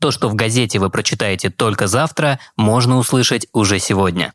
То, 0.00 0.10
что 0.10 0.30
в 0.30 0.34
газете 0.34 0.78
вы 0.78 0.88
прочитаете 0.88 1.50
только 1.50 1.86
завтра, 1.86 2.40
можно 2.56 2.96
услышать 2.96 3.46
уже 3.52 3.78
сегодня. 3.78 4.32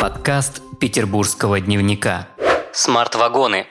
Подкаст 0.00 0.62
Петербургского 0.78 1.60
дневника. 1.60 2.28
Смарт-вагоны. 2.72 3.66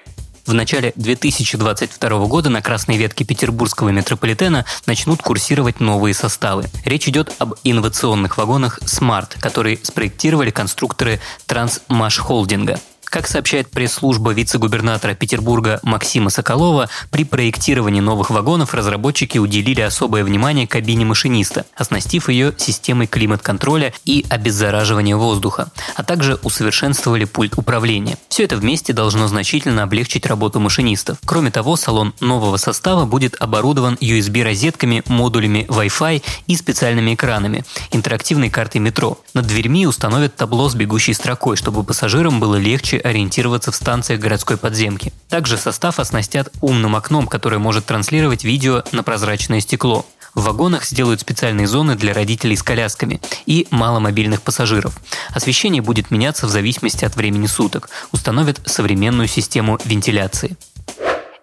В 0.46 0.54
начале 0.54 0.92
2022 0.98 2.26
года 2.26 2.50
на 2.50 2.62
красной 2.62 2.98
ветке 2.98 3.24
петербургского 3.24 3.90
метрополитена 3.90 4.66
начнут 4.86 5.22
курсировать 5.22 5.80
новые 5.80 6.14
составы. 6.14 6.66
Речь 6.84 7.08
идет 7.08 7.34
об 7.40 7.54
инновационных 7.64 8.38
вагонах 8.38 8.80
Smart, 8.80 9.40
которые 9.40 9.80
спроектировали 9.84 10.50
конструкторы 10.52 11.22
Трансмаш 11.46 12.18
Холдинга. 12.18 12.78
Как 13.14 13.28
сообщает 13.28 13.70
пресс-служба 13.70 14.32
вице-губернатора 14.32 15.14
Петербурга 15.14 15.80
Максима 15.84 16.32
Соколова, 16.32 16.90
при 17.12 17.26
проектировании 17.26 18.00
новых 18.00 18.32
вагонов 18.32 18.74
разработчики 18.74 19.38
уделили 19.38 19.82
особое 19.82 20.24
внимание 20.24 20.66
кабине 20.66 21.06
машиниста, 21.06 21.68
оснастив 21.76 22.28
ее 22.28 22.56
системой 22.58 23.06
климат-контроля 23.06 23.94
и 24.04 24.26
обеззараживания 24.30 25.16
воздуха, 25.16 25.72
а 25.96 26.04
также 26.04 26.40
усовершенствовали 26.42 27.26
пульт 27.26 27.56
управления. 27.56 28.18
Все 28.30 28.46
это 28.46 28.58
вместе 28.58 28.94
должно 28.94 29.28
значительно 29.28 29.84
облегчить 29.84 30.26
работу 30.26 30.60
машинистов. 30.60 31.20
Кроме 31.24 31.52
того, 31.52 31.76
салон 31.76 32.16
нового 32.20 32.58
состава 32.58 33.06
будет 33.06 33.36
оборудован 33.40 33.94
USB-розетками, 34.02 35.04
модулями 35.08 35.68
Wi-Fi 35.70 36.24
и 36.48 36.56
специальными 36.56 37.14
экранами, 37.14 37.64
интерактивной 37.92 38.50
картой 38.50 38.82
метро. 38.82 39.20
Над 39.36 39.46
дверьми 39.46 39.86
установят 39.86 40.36
табло 40.36 40.68
с 40.68 40.74
бегущей 40.74 41.14
строкой, 41.14 41.58
чтобы 41.58 41.84
пассажирам 41.84 42.40
было 42.40 42.56
легче 42.56 43.03
ориентироваться 43.04 43.72
в 43.72 43.76
станциях 43.76 44.20
городской 44.20 44.58
подземки. 44.58 45.14
Также 45.30 45.58
состав 45.58 46.00
оснастят 46.00 46.52
умным 46.62 46.96
окном, 46.96 47.28
которое 47.28 47.60
может 47.60 47.86
транслировать 47.86 48.44
видео 48.44 48.84
на 48.92 49.04
прозрачное 49.04 49.60
стекло. 49.60 50.06
В 50.34 50.46
вагонах 50.46 50.84
сделают 50.84 51.22
специальные 51.22 51.68
зоны 51.68 51.96
для 51.96 52.14
родителей 52.14 52.56
с 52.56 52.64
колясками 52.64 53.22
и 53.46 53.68
маломобильных 53.70 54.42
пассажиров. 54.42 54.98
Освещение 55.30 55.82
будет 55.82 56.10
меняться 56.10 56.48
в 56.48 56.50
зависимости 56.50 57.06
от 57.06 57.16
времени 57.16 57.46
суток. 57.46 57.90
Установят 58.12 58.60
современную 58.66 59.28
систему 59.28 59.80
вентиляции. 59.86 60.58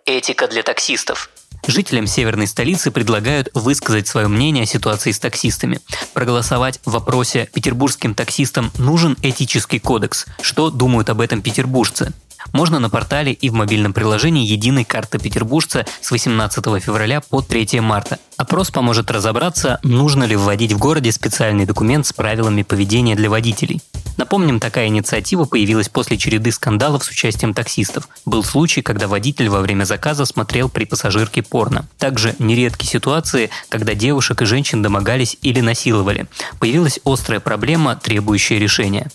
Этика 0.07 0.49
для 0.49 0.63
таксистов. 0.65 1.31
Жителям 1.71 2.09
северной 2.09 2.49
столицы 2.49 2.91
предлагают 2.91 3.49
высказать 3.55 4.09
свое 4.09 4.27
мнение 4.27 4.65
о 4.65 4.67
ситуации 4.67 5.13
с 5.13 5.21
таксистами. 5.21 5.79
Проголосовать 6.15 6.81
в 6.85 6.91
вопросе 6.91 7.49
петербургским 7.55 8.17
таксистам 8.17 8.73
нужен 8.77 9.17
этический 9.23 9.79
кодекс. 9.79 10.27
Что 10.43 10.71
думают 10.71 11.11
об 11.11 11.21
этом 11.21 11.43
петербуржцы? 11.43 12.13
можно 12.53 12.79
на 12.81 12.91
портале 12.91 13.33
и 13.33 13.51
в 13.51 13.53
мобильном 13.53 13.93
приложении 13.93 14.47
«Единой 14.47 14.85
карты 14.85 15.19
петербуржца» 15.19 15.87
с 16.01 16.11
18 16.11 16.83
февраля 16.83 17.21
по 17.21 17.43
3 17.43 17.81
марта. 17.81 18.19
Опрос 18.37 18.71
поможет 18.71 19.11
разобраться, 19.11 19.79
нужно 19.85 20.25
ли 20.25 20.35
вводить 20.35 20.73
в 20.73 20.79
городе 20.79 21.13
специальный 21.13 21.67
документ 21.67 22.07
с 22.07 22.13
правилами 22.13 22.63
поведения 22.63 23.15
для 23.15 23.31
водителей. 23.31 23.81
Напомним, 24.21 24.61
такая 24.61 24.89
инициатива 24.89 25.47
появилась 25.47 25.89
после 25.89 26.19
череды 26.19 26.53
скандалов 26.53 27.05
с 27.05 27.09
участием 27.09 27.55
таксистов. 27.55 28.07
Был 28.27 28.45
случай, 28.45 28.83
когда 28.83 29.09
водитель 29.09 29.49
во 29.49 29.63
время 29.63 29.85
заказа 29.85 30.27
смотрел 30.27 30.69
при 30.69 30.85
пассажирке 30.85 31.43
порно. 31.43 31.89
Также 31.97 32.35
нередки 32.39 32.85
ситуации, 32.85 33.49
когда 33.71 33.95
девушек 33.95 34.43
и 34.43 34.45
женщин 34.45 34.83
домогались 34.83 35.39
или 35.41 35.63
насиловали. 35.63 36.27
Появилась 36.59 37.01
острая 37.07 37.41
проблема, 37.41 37.97
требующая 37.97 38.59
решения. 38.59 39.09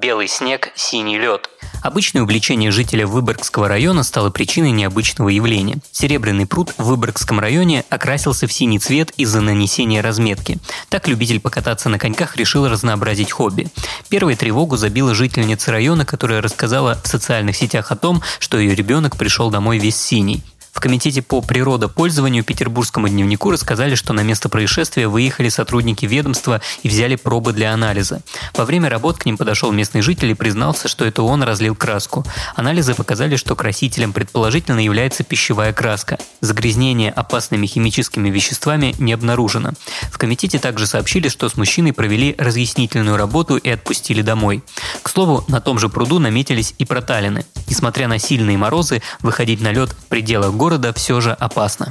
Белый 0.00 0.28
снег, 0.28 0.70
синий 0.76 1.18
лед. 1.18 1.50
Обычное 1.82 2.22
увлечение 2.22 2.70
жителя 2.70 3.04
Выборгского 3.04 3.66
района 3.66 4.04
стало 4.04 4.30
причиной 4.30 4.70
необычного 4.70 5.28
явления. 5.28 5.78
Серебряный 5.90 6.46
пруд 6.46 6.72
в 6.78 6.84
Выборгском 6.84 7.40
районе 7.40 7.84
окрасился 7.90 8.46
в 8.46 8.52
синий 8.52 8.78
цвет 8.78 9.10
из-за 9.16 9.40
нанесения 9.40 10.00
разметки. 10.00 10.58
Так 10.88 11.08
любитель 11.08 11.40
покататься 11.40 11.88
на 11.88 11.98
коньках 11.98 12.36
решил 12.36 12.68
разнообразить 12.68 13.32
хобби. 13.32 13.68
Первой 14.08 14.36
тревогу 14.36 14.76
забила 14.76 15.16
жительница 15.16 15.72
района, 15.72 16.04
которая 16.04 16.42
рассказала 16.42 17.00
в 17.02 17.08
социальных 17.08 17.56
сетях 17.56 17.90
о 17.90 17.96
том, 17.96 18.22
что 18.38 18.58
ее 18.58 18.76
ребенок 18.76 19.16
пришел 19.16 19.50
домой 19.50 19.78
весь 19.78 19.96
синий. 19.96 20.44
В 20.78 20.80
Комитете 20.80 21.22
по 21.22 21.42
природопользованию 21.42 22.44
Петербургскому 22.44 23.08
дневнику 23.08 23.50
рассказали, 23.50 23.96
что 23.96 24.12
на 24.12 24.20
место 24.20 24.48
происшествия 24.48 25.08
выехали 25.08 25.48
сотрудники 25.48 26.06
ведомства 26.06 26.60
и 26.84 26.88
взяли 26.88 27.16
пробы 27.16 27.52
для 27.52 27.72
анализа. 27.72 28.22
Во 28.54 28.64
время 28.64 28.88
работ 28.88 29.18
к 29.18 29.26
ним 29.26 29.36
подошел 29.36 29.72
местный 29.72 30.02
житель 30.02 30.30
и 30.30 30.34
признался, 30.34 30.86
что 30.86 31.04
это 31.04 31.24
он 31.24 31.42
разлил 31.42 31.74
краску. 31.74 32.24
Анализы 32.54 32.94
показали, 32.94 33.34
что 33.34 33.56
красителем 33.56 34.12
предположительно 34.12 34.78
является 34.78 35.24
пищевая 35.24 35.72
краска. 35.72 36.16
Загрязнение 36.42 37.10
опасными 37.10 37.66
химическими 37.66 38.30
веществами 38.30 38.94
не 39.00 39.12
обнаружено. 39.12 39.72
В 40.12 40.16
комитете 40.16 40.60
также 40.60 40.86
сообщили, 40.86 41.28
что 41.28 41.48
с 41.48 41.56
мужчиной 41.56 41.92
провели 41.92 42.36
разъяснительную 42.38 43.16
работу 43.16 43.56
и 43.56 43.68
отпустили 43.68 44.22
домой. 44.22 44.62
К 45.02 45.08
слову, 45.08 45.44
на 45.48 45.60
том 45.60 45.80
же 45.80 45.88
пруду 45.88 46.20
наметились 46.20 46.76
и 46.78 46.84
проталины. 46.84 47.44
Несмотря 47.66 48.06
на 48.06 48.20
сильные 48.20 48.56
морозы, 48.56 49.02
выходить 49.22 49.60
на 49.60 49.72
лед 49.72 49.90
в 49.90 50.06
пределах 50.06 50.54
города 50.54 50.67
города 50.68 50.92
все 50.92 51.22
же 51.22 51.32
опасно. 51.32 51.90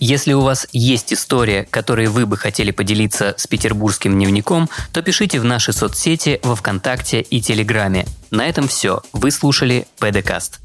Если 0.00 0.32
у 0.32 0.40
вас 0.40 0.66
есть 0.72 1.12
история, 1.12 1.62
которой 1.62 2.08
вы 2.08 2.26
бы 2.26 2.36
хотели 2.36 2.72
поделиться 2.72 3.36
с 3.36 3.46
петербургским 3.46 4.14
дневником, 4.14 4.68
то 4.92 5.00
пишите 5.00 5.38
в 5.38 5.44
наши 5.44 5.72
соцсети 5.72 6.40
во 6.42 6.56
Вконтакте 6.56 7.20
и 7.20 7.40
Телеграме. 7.40 8.04
На 8.32 8.48
этом 8.48 8.66
все. 8.66 9.02
Вы 9.12 9.30
слушали 9.30 9.86
ПДКаст. 10.00 10.58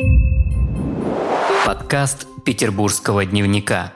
Подкаст 1.67 2.25
петербургского 2.43 3.23
дневника. 3.23 3.93